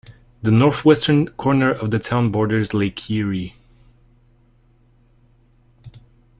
[0.41, 3.53] The northwestern corner of the town borders Lake Erie.